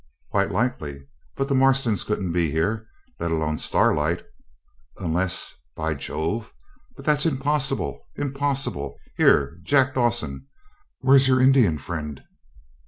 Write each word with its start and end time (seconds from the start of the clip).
'Quite 0.31 0.49
likely. 0.49 1.05
But 1.35 1.47
the 1.47 1.53
Marstons 1.53 2.03
couldn't 2.03 2.31
be 2.31 2.49
here, 2.49 2.87
let 3.19 3.29
alone 3.29 3.59
Starlight, 3.59 4.25
unless 4.97 5.53
by 5.75 5.93
Jove! 5.93 6.55
but 6.95 7.05
that's 7.05 7.27
impossible. 7.27 8.01
Impossible! 8.15 8.95
Whew! 9.17 9.25
Here, 9.27 9.59
Jack 9.61 9.93
Dawson, 9.93 10.47
where's 11.01 11.27
your 11.27 11.39
Indian 11.39 11.77
friend?' 11.77 12.23